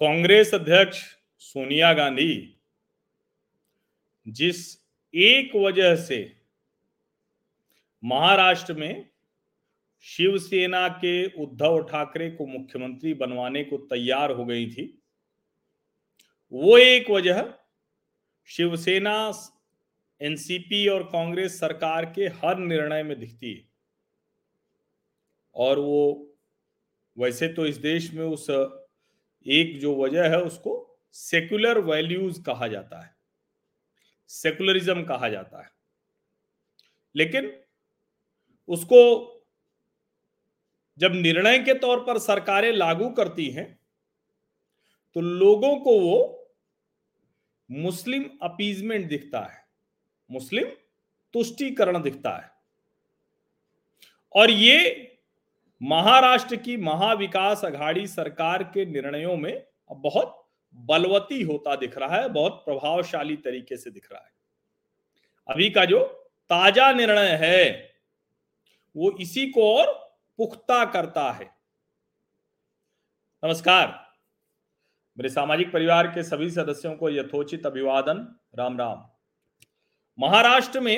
[0.00, 0.98] कांग्रेस अध्यक्ष
[1.38, 2.62] सोनिया गांधी
[4.26, 4.58] जिस
[5.14, 6.18] एक वजह से
[8.02, 9.08] महाराष्ट्र में
[10.04, 15.02] शिवसेना के उद्धव ठाकरे को मुख्यमंत्री बनवाने को तैयार हो गई थी,
[16.52, 17.42] वो एक वजह
[18.48, 19.32] शिवसेना,
[20.20, 23.68] एनसीपी और कांग्रेस सरकार के हर निर्णय में दिखती है।
[25.54, 26.36] और वो,
[27.16, 28.46] वैसे तो इस देश में उस
[29.46, 33.14] एक जो वजह है उसको सेक्युलर वैल्यूज़ कहा जाता है।
[34.28, 35.70] सेकुलरिज्म कहा जाता है।
[37.14, 37.60] लेकिन
[38.68, 39.00] उसको
[40.98, 43.78] जब निर्णय के तौर पर सरकारें लागू करती हैं
[45.16, 46.50] तो लोगों को वो
[47.70, 49.64] मुस्लिम अपीजमेंट दिखता है,
[50.30, 50.68] मुस्लिम
[51.34, 52.50] तुष्टिकरण दिखता है।
[54.34, 55.05] और ये
[55.82, 60.42] महाराष्ट्र की महाविकास अघाड़ी सरकार के निर्णयों में बहुत
[60.74, 64.32] बलवती होता दिख रहा है, बहुत प्रभावशाली तरीके से दिख रहा है।
[65.48, 66.00] अभी का जो
[66.50, 67.94] ताज़ा निर्णय है,
[68.96, 69.92] वो इसी को और
[70.38, 71.50] पुख्ता करता है।
[73.42, 73.86] नमस्कार।
[75.18, 78.26] मेरे सामाजिक परिवार के सभी सदस्यों को यथोचित अभिवादन
[78.58, 79.04] राम राम
[80.18, 80.96] महाराष्ट्र में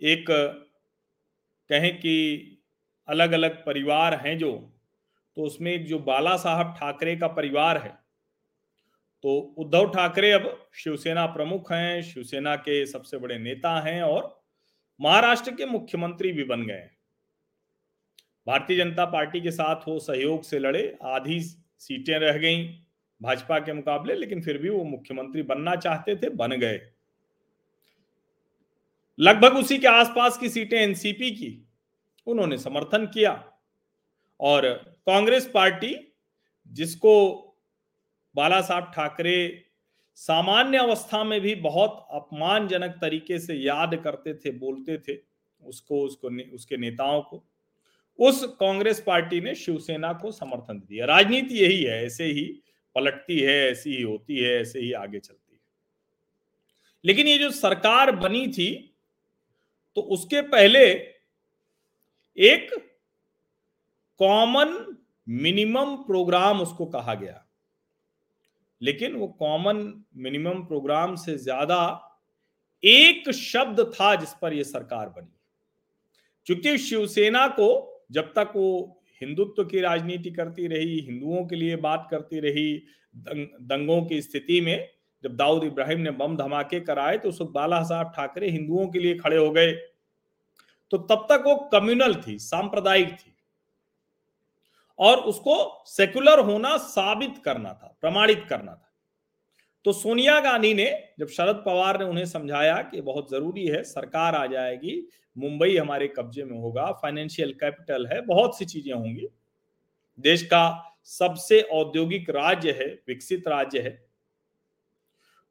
[0.00, 0.24] एक
[1.70, 2.57] कहें कि
[3.08, 4.52] अलग अलग परिवार हैं जो
[5.36, 7.90] तो उसमें एक जो बाला साहब ठाकरे का परिवार है
[9.24, 14.36] तो उद्धव ठाकरे अब शिवसेना प्रमुख हैं, शिवसेना के सबसे बड़े नेता हैं और
[15.00, 16.88] महाराष्ट्र के मुख्यमंत्री भी बन गए
[18.46, 22.68] भारतीय जनता पार्टी के साथ वो सहयोग से लड़े, आधी सीटें रह गईं
[23.20, 26.80] भाजपा के मुकाबले, लेकिन फिर भी वो मुख्यमंत्री बनना चाहते थे, बन गए।
[29.18, 31.67] लगभग उसी के आसपास की सीटें एनसीपी की
[32.28, 33.32] उन्होंने समर्थन किया।
[34.40, 34.68] और
[35.06, 35.94] कांग्रेस पार्टी
[36.68, 37.14] जिसको
[38.34, 39.64] बाला साहब ठाकरे
[40.14, 45.18] सामान्य अवस्था में भी बहुत अपमानजनक तरीके से याद करते थे बोलते थे
[45.62, 47.44] उसको उसको ने, उसके नेताओं को
[48.18, 52.44] उस कांग्रेस पार्टी ने शिवसेना को समर्थन दिया। राजनीति यही है ऐसे ही
[52.94, 55.60] पलटती है ऐसी ही होती है ऐसे ही आगे चलती है।
[57.04, 58.94] लेकिन ये जो सरकार बनी थी
[59.96, 61.17] तो उसके पहले
[62.38, 62.70] एक
[64.20, 64.74] कॉमन
[65.26, 67.44] मिनिमम प्रोग्राम उसको कहा गया।
[68.80, 69.78] लेकिन वो कॉमन
[70.16, 71.80] मिनिमम प्रोग्राम से ज़्यादा
[72.82, 75.34] एक शब्द था जिस पर यह सरकार बनी।
[76.46, 77.68] क्योंकि शिवसेना को
[78.12, 82.72] जब तक वो हिंदुत्व की राजनीति करती रही हिंदुओं के लिए बात करती रही
[83.14, 84.88] दंग, दंगों की स्थिति में
[85.24, 89.14] जब दाऊद इब्राहिम ने बम धमाके कराए तो उस बाला साहब ठाकरे हिंदुओं के लिए
[89.16, 89.72] खड़े हो गए।
[90.90, 93.34] तो तब तक वो कम्युनल थी, सांप्रदायिक थी।
[94.98, 98.92] और उसको सेकुलर होना साबित करना था, प्रमाणित करना था।
[99.84, 104.34] तो सोनिया गांधी ने, जब शरद पवार ने उन्हें समझाया कि बहुत ज़रूरी है, सरकार
[104.34, 109.28] आ जाएगी, मुंबई हमारे कब्जे में होगा फाइनेंशियल कैपिटल है, बहुत सी चीज़ें होंगी।
[110.20, 114.08] देश का सबसे औद्योगिक राज्य है, विकसित राज्य है।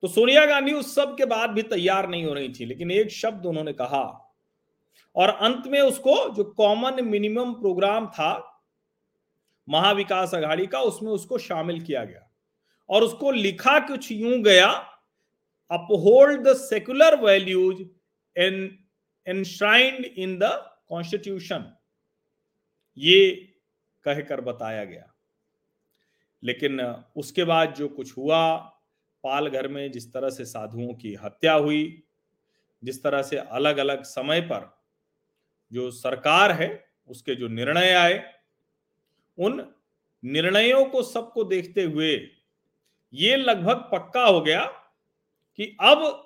[0.02, 3.12] तो सोनिया गांधी उस सब के बाद भी तैयार नहीं हो रही थी, लेकिन एक
[3.12, 4.27] शब्द उन्होंने कहा
[5.16, 8.64] और अंत में उसको जो कॉमन मिनिमम प्रोग्राम था,
[9.70, 12.32] महाविकास अघाड़ी का, उसमें उसको शामिल किया गया।
[12.90, 14.70] और उसको लिखा कुछ यूँ गया
[15.72, 17.82] uphold the secular values
[18.40, 18.78] in
[19.28, 20.44] enshrined in the
[20.90, 21.74] constitution
[22.98, 23.36] ये
[24.04, 25.14] कहकर बताया गया।
[26.44, 26.82] लेकिन
[27.16, 28.58] उसके बाद जो कुछ हुआ
[29.24, 32.04] पाल घर में जिस तरह से साधुओं की हत्या हुई,
[32.84, 34.77] जिस तरह से अलग अलग समय पर
[35.74, 38.34] जो सरकार है, उसके जो निर्णय आए,
[39.38, 39.74] उन
[40.24, 42.30] निर्णयों को सबको देखते हुए
[43.14, 44.66] ये लगभग पक्का हो गया
[45.56, 46.24] कि अब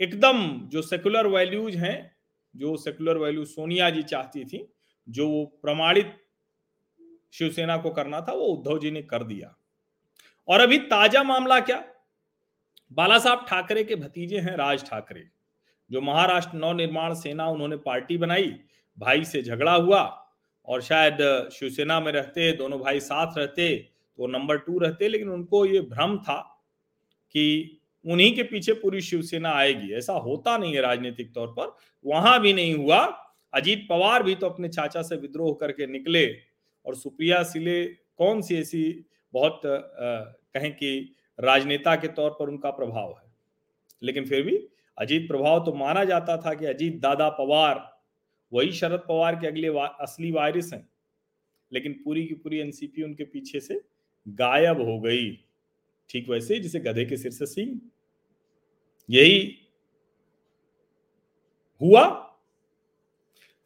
[0.00, 2.16] एकदम जो सेकुलर वैल्यूज़ हैं,
[2.56, 4.74] जो सेकुलर वैल्यू सोनिया जी चाहती थी,
[5.08, 6.16] जो वो प्रमाणित
[7.32, 9.56] शिवसेना को करना था, वो उद्धव जी ने कर दिया।
[10.48, 11.84] और अभी ताज़ा मामला क्या?
[12.92, 15.30] बाला साहब ठाकरे के भतीजे हैं राज ठाकरे।
[15.90, 18.54] जो महाराष्ट्र नव निर्माण सेना उन्होंने पार्टी बनाई,
[18.98, 20.02] भाई से झगड़ा हुआ
[20.68, 21.18] और शायद
[21.52, 23.76] शिवसेना में रहते, दोनों भाई साथ रहते
[24.18, 26.40] तो नंबर टू रहते, लेकिन उनको ये भ्रम था
[27.34, 32.40] कि उन्हीं के पीछे पूरी शिवसेना आएगी। ऐसा होता नहीं है राजनीतिक तौर पर। वहाँ
[32.40, 32.98] भी नहीं हुआ।
[33.52, 36.26] अजीत पवार भी तो अपने चाचा से विद्रोह करके निकले
[36.86, 37.84] और सुप्रिया सिले
[38.18, 38.82] कौन सी ऐसी
[39.34, 43.32] बहुत कहें कि राजनेता के तौर पर उनका प्रभाव है।
[44.02, 44.56] लेकिन फिर भी
[44.98, 48.02] अजीत प्रभाव तो माना जाता था कि अजीत दादा पवार
[48.52, 50.88] वही शरद पवार के अगले वा, असली वायरस हैं।
[51.72, 53.80] लेकिन पूरी की पूरी एनसीपी उनके पीछे से
[54.28, 55.44] गायब हो गई।
[56.10, 57.80] ठीक वैसे जिसे गधे के सिर से सिंह
[59.10, 59.58] यही
[61.80, 62.04] हुआ।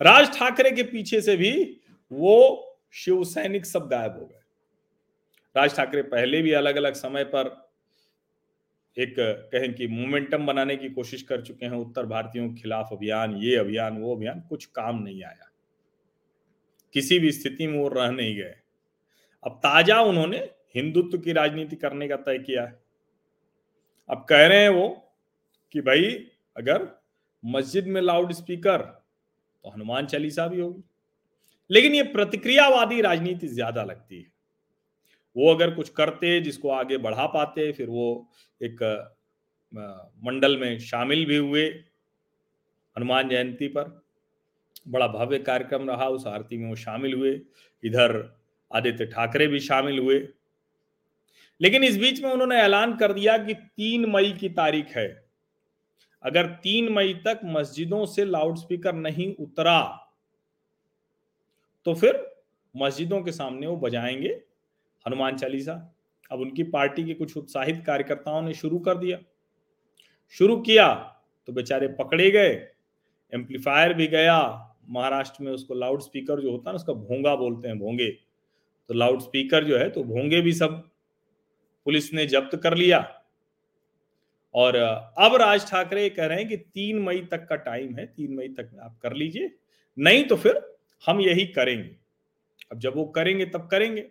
[0.00, 1.80] राज ठाकरे के पीछे से भी
[2.12, 4.40] वो शिव सैनिक सब गायब हो गए।
[5.56, 7.68] राज ठाकरे पहले भी अलग अलग समय पर
[8.99, 9.15] एक,
[9.53, 13.56] कहें कि मोमेंटम बनाने की कोशिश कर चुके हैं उत्तर भारतीयों के खिलाफ अभियान, ये
[13.56, 15.50] अभियान, वो अभियान, कुछ काम नहीं आया।
[16.95, 18.55] किसी भी स्थिति में वो रह नहीं गए।
[19.45, 20.39] अब ताज़ा उन्होंने
[20.75, 22.79] हिंदुत्व की राजनीति करने का तय किया है।
[24.11, 24.89] अब कह रहे हैं वो
[25.75, 26.89] कि भाई, अगर
[27.45, 30.83] मस्जिद में लाउड स्पीकर तो हनुमान चालीसा भी होगी।
[31.71, 34.38] लेकिन ये प्रतिक्रियावादी राजनीति ज़्यादा लगती है।
[35.36, 38.28] वो अगर कुछ करते जिसको आगे बढ़ा पाते, फिर वो
[38.62, 38.82] एक
[40.25, 41.66] मंडल में शामिल भी हुए
[42.96, 44.00] हनुमान जयंती पर।
[44.88, 47.40] बड़ा भव्य कार्यक्रम रहा, उस आरती में वो शामिल हुए।
[47.82, 48.16] इधर
[48.70, 50.19] आदित्य ठाकरे भी शामिल हुए।
[51.60, 55.08] लेकिन इस बीच में उन्होंने ऐलान कर दिया कि तीन मई की तारीख है।
[56.22, 59.80] अगर तीन मई तक मस्जिदों से लाउडस्पीकर नहीं उतरा
[61.86, 62.26] तो फिर
[62.75, 64.40] मस्जिदों के सामने वो बजाएँगे।
[65.06, 65.95] हनुमान चालीसा।
[66.33, 69.19] अब उनकी पार्टी के कुछ उत्साहित कार्यकर्ताओं ने शुरू कर दिया।
[70.31, 70.95] शुरू किया
[71.47, 72.55] तो बेचारे पकड़े गए।
[73.35, 77.69] एम्पलीफायर भी गया। महाराष्ट्र में उसको लाउड स्पीकर जो होता है ना, उसका भोंगा बोलते
[77.69, 78.11] हैं, भोंगे।
[78.89, 80.91] तो लाउड स्पीकर जो है तो भोंगे भी सब।
[81.85, 83.15] पुलिस ने जब्त कर लिया।
[84.55, 84.77] और
[85.19, 88.49] अब राज ठाकरे कह रहे हैं कि तीन मई तक का टाइम है, तीन मई
[88.49, 89.50] तक आप कर लीजिए।
[89.99, 91.97] नहीं तो फिर हम यही करेंगे।
[92.73, 94.09] अब जब वो करेंगे, तब करेंगे।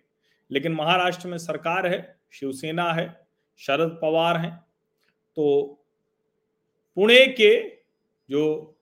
[0.52, 3.08] लेकिन महाराष्ट्र में सरकार है, शिवसेना है,
[3.60, 4.56] शरद पवार हैं।
[5.38, 5.84] तो
[6.98, 7.52] पुणे के
[8.30, 8.76] जो,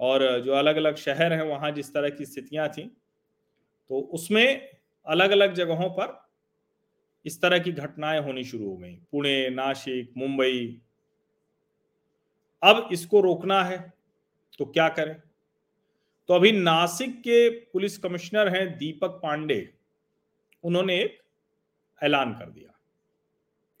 [0.00, 2.82] और जो अलग अलग शहर हैं, वहाँ जिस तरह की स्थितियाँ थी
[3.90, 4.68] तो उसमें
[5.06, 6.28] अलग अलग जगहों पर
[7.26, 10.80] इस तरह की घटनाएँ होनी शुरू हो गई। पुणे नासिक मुंबई।
[12.62, 13.78] अब इसको रोकना है
[14.58, 15.14] तो क्या करें?
[16.28, 19.58] तो अभी नासिक के पुलिस कमिश्नर हैं दीपक पांडे।
[20.64, 21.18] उन्होंने एक
[22.02, 22.74] ऐलान कर दिया।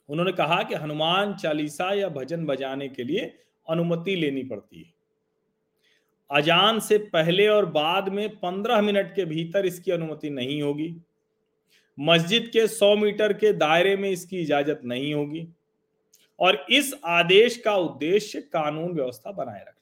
[0.08, 3.38] उन्होंने कहा कि हनुमान चालीसा या भजन बजाने के लिए
[3.68, 4.94] अनुमति लेनी पड़ती है।
[6.30, 10.96] अजान से पहले और बाद में पंद्रह मिनट के भीतर इसकी अनुमति नहीं होगी।
[12.00, 15.48] मस्जिद के सौ मीटर के दायरे में इसकी इजाज़त नहीं होगी।
[16.40, 19.77] और इस आदेश का उद्देश्य कानून व्यवस्था बनाए रखना।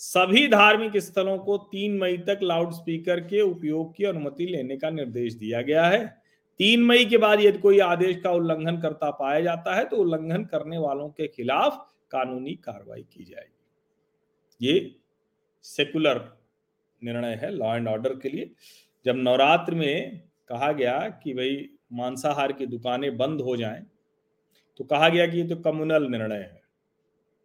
[0.00, 4.90] सभी धार्मिक स्थलों को तीन मई तक लाउड स्पीकर के उपयोग की अनुमति लेने का
[4.90, 6.06] निर्देश दिया गया है।
[6.60, 10.44] तीन मई के बाद यदि कोई आदेश का उल्लंघन करता पाया जाता है तो उल्लंघन
[10.44, 11.78] करने वालों के खिलाफ
[12.10, 14.94] कानूनी कार्रवाई की जाएगी। ये
[15.64, 16.20] सेकुलर
[17.02, 18.50] निर्णय है, लॉ एंड ऑर्डर के लिए।
[19.06, 20.20] जब नवरात्र में
[20.50, 23.84] कहा गया कि भाई मांसाहार की दुकानें बंद हो जाएँ
[24.80, 26.62] तो कहा गया कि ये तो कम्युनल निर्णय है।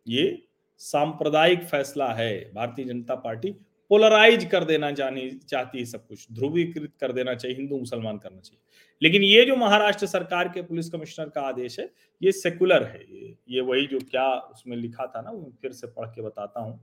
[0.05, 0.43] ये
[0.81, 3.51] सांप्रदायिक फैसला है। भारतीय जनता पार्टी
[3.91, 8.39] पोलराइज कर देना चाहनी चाहती है सब कुछ। ध्रुवीकृत कर देना चाहिए, हिंदू मुसलमान करना
[8.39, 8.59] चाहिए।
[9.01, 11.89] लेकिन ये जो महाराष्ट्र सरकार के पुलिस कमिश्नर का आदेश है,
[12.21, 15.31] ये सेकुलर है। ये ये वही जो क्या उसमें लिखा था ना
[15.61, 16.79] फिर से पढ़ के बताता हूँ।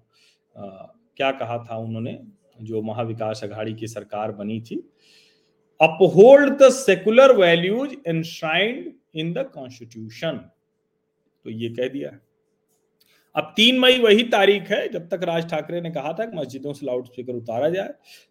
[1.16, 2.18] क्या कहा था उन्होंने,
[2.60, 4.76] जो महाविकास अघाड़ी की सरकार बनी थी।
[5.80, 10.36] Uphold the secular values enshrined in the constitution
[11.44, 12.10] तो ये कह दिया।
[13.36, 16.72] अब तीन मई वही तारीख है, जब तक राज ठाकरे ने कहा था कि मस्जिदों
[16.72, 17.88] से लाउड स्पीकर उतारा जाए।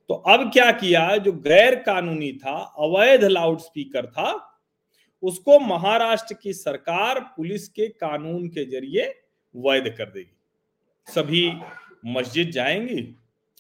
[0.10, 4.60] तो अब क्या किया, जो गैर कानूनी था, अवैध लाउड स्पीकर था,
[5.24, 9.16] उसको महाराष्ट्र की सरकार पुलिस के कानून के ज़रिए
[9.56, 10.38] वैध कर देगी।
[11.16, 11.54] सभी
[12.06, 13.16] मस्जिद जाएँगी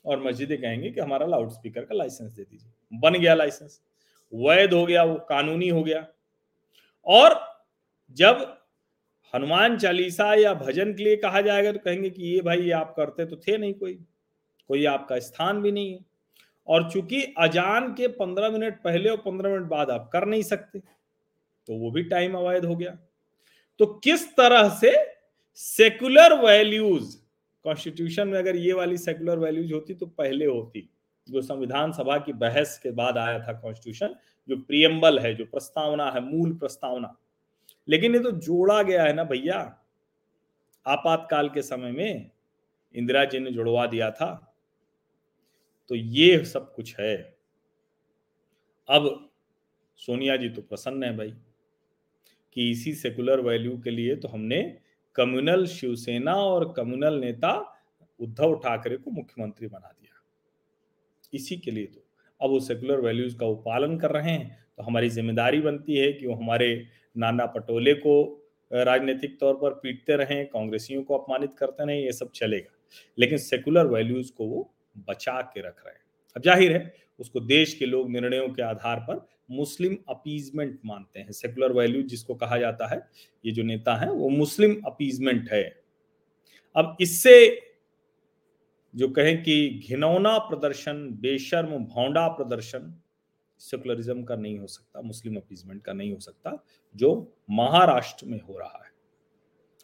[0.05, 3.81] और मस्जिदें कहेंगे कि हमारा लाउड स्पीकर का लाइसेंस दे दीजिए। बन गया लाइसेंस।
[4.33, 6.07] वैध हो गया, वो कानूनी हो गया।
[7.05, 7.57] और
[8.11, 8.56] जब
[9.37, 12.93] हनुमान चालीसा या भजन के लिए कहा जाएगा तो कहेंगे कि ये भाई ये आप
[12.97, 13.93] करते तो थे नहीं कोई
[14.69, 15.99] कोई आपका स्थान भी नहीं है।
[16.67, 20.79] और चूँकि अजान के पंद्रह मिनट पहले और पंद्रह मिनट बाद आप कर नहीं सकते
[20.79, 22.97] तो वो भी टाइम अवैध हो गया।
[23.79, 24.93] तो किस तरह से
[25.59, 27.15] सेकुलर वैल्यूज़
[27.65, 30.89] कॉन्स्टिट्यूशन में अगर ये वाली सेकुलर वैल्यूज़ होती तो पहले होती,
[31.27, 34.15] जो संविधान सभा की बहस के बाद आया था कॉन्स्टिट्यूशन
[34.49, 37.15] जो प्रियम्बल है, जो प्रस्तावना है, मूल प्रस्तावना
[37.87, 39.59] लेकिन ये तो जोड़ा गया है ना भैया।
[40.85, 42.31] आपातकाल के समय में
[42.95, 44.33] इंदिरा जी ने जुड़वा दिया था।
[45.89, 47.15] तो ये सब कुछ है।
[48.89, 49.29] अब
[49.99, 51.33] सोनिया जी तो प्रसन्न है भाई
[52.55, 54.61] कि इसी सेकुलर वैल्यू के लिए तो हमने
[55.15, 57.53] कम्युनल शिवसेना और कम्युनल नेता
[58.19, 60.21] उद्धव ठाकरे को मुख्यमंत्री बना दिया।
[61.33, 62.03] इसी के लिए तो।
[62.41, 66.11] अब वो सेकुलर वैल्यूज़ का वो पालन कर रहे हैं तो हमारी ज़िम्मेदारी बनती है
[66.13, 66.69] कि वो हमारे
[67.17, 72.31] नाना पटोले को राजनीतिक तौर पर पीटते रहें, कांग्रेसियों को अपमानित करते रहें, ये सब
[72.31, 72.75] चलेगा।
[73.17, 74.73] लेकिन सेकुलर वैल्यूज़ को वो
[75.09, 76.01] बचा के रख रहे हैं।
[76.35, 81.31] अब ज़ाहिर है, उसको देश के लोग निर्णयों के आधार पर मुस्लिम अपीजमेंट मानते हैं।
[81.31, 83.07] सेकुलर वैल्यू जिसको कहा जाता है,
[83.45, 85.63] ये जो नेता है, वो मुस्लिम अपीजमेंट है।
[86.75, 87.61] अब इससे
[88.95, 92.93] जो कहें कि घिनौना प्रदर्शन, बेशर्म, भौंडा प्रदर्शन
[93.59, 96.57] सेकुलरिज्म का नहीं हो सकता मुस्लिम अपीजमेंट का नहीं हो सकता
[96.95, 97.11] जो
[97.49, 98.91] महाराष्ट्र में हो रहा है।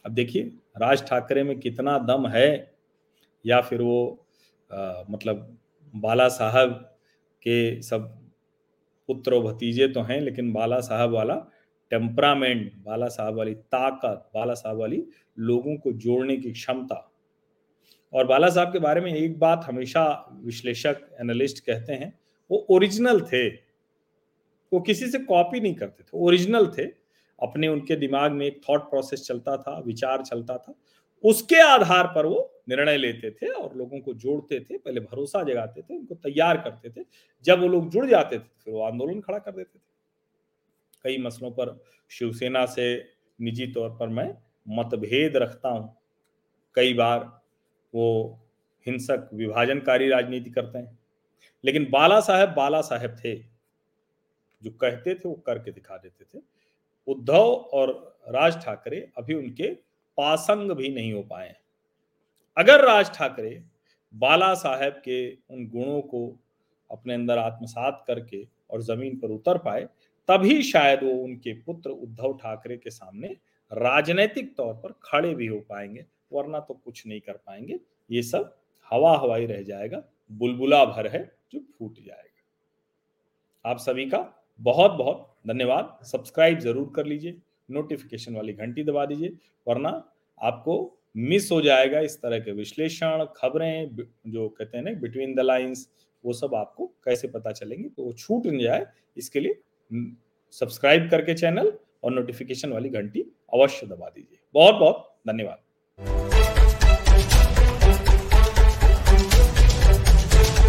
[0.05, 0.43] अब देखिए
[0.77, 2.73] राज ठाकरे में कितना दम है
[3.45, 4.25] या फिर वो
[4.71, 5.57] आ, मतलब
[5.93, 6.73] बाला साहब
[7.41, 8.07] के सब
[9.09, 11.35] पुत्र भतीजे तो हैं लेकिन बाला साहब वाला
[11.91, 15.03] टेम्परामेंट बाला साहब वाली ताकत बाला साहब वाली
[15.39, 17.09] लोगों को जोड़ने की क्षमता।
[18.13, 20.03] और बाला साहब के बारे में एक बात हमेशा
[20.43, 22.13] विश्लेषक एनालिस्ट कहते हैं
[22.51, 23.49] वो ओरिजिनल थे।
[24.73, 27.03] वो किसी से कॉपी नहीं करते थे। ओरिजिनल थे।
[27.43, 30.75] अपने उनके दिमाग में एक थॉट प्रोसेस चलता था, विचार चलता था।
[31.23, 35.81] उसके आधार पर वो निर्णय लेते थे और लोगों को जोड़ते थे, पहले भरोसा जगाते
[35.81, 37.05] थे, उनको तैयार करते थे।
[37.45, 39.81] जब वो लोग जुड़ जाते थे, फिर वो आंदोलन खड़ा कर देते थे।
[41.03, 43.09] कई मसलों पर शिवसेना से
[43.41, 44.37] निजी तौर पर मैं
[44.69, 45.97] मतभेद रखता हूँ।
[46.75, 47.41] कई बार
[47.95, 48.39] वो
[48.85, 50.99] हिंसक, विभाजनकारी राजनीति करते हैं।
[51.63, 53.35] लेकिन बाला साहेब बाला साहेब थे।
[54.61, 56.41] जो कहते थे, वो करके दिखा देते थे।
[57.07, 57.91] उद्धव और
[58.29, 59.73] राज ठाकरे अभी उनके
[60.17, 61.55] पासंग भी नहीं हो पाए
[62.57, 63.63] अगर राज ठाकरे
[64.13, 65.17] बाला साहेब के
[65.49, 66.27] उन गुणों को
[66.89, 69.81] अपने अंदर आत्मसात करके और ज़मीन पर उतर पाए,
[70.29, 73.27] तभी शायद वो उनके पुत्र उद्धव ठाकरे के सामने
[73.71, 77.79] राजनीतिक तौर पर खड़े भी हो पाएँगे, वरना तो कुछ नहीं कर पाएँगे।
[78.11, 78.55] ये सब
[78.91, 81.23] हवा हवाई रह जाएगा। बुलबुला भर है
[81.53, 84.19] जो फूट जाएगा। आप सभी का
[84.59, 87.35] बहुत बहुत धन्यवाद। सब्सक्राइब ज़रूर कर लीजिए,
[87.69, 89.37] नोटिफिकेशन वाली घंटी दबा दीजिए,
[89.67, 89.89] वरना
[90.39, 93.95] आपको मिस हो जाएगा इस तरह के विश्लेषण, खबरें
[94.27, 95.87] जो कहते हैं ना बिटवीन द लाइंस
[96.23, 98.85] वो सब आपको कैसे पता चलेंगे तो वो छूट नहीं जाए,
[99.17, 99.61] इसके लिए
[100.53, 101.71] सब्सक्राइब करके चैनल
[102.03, 105.62] और नोटिफिकेशन वाली घंटी अवश्य दबा दीजिए। बहुत बहुत धन्यवाद।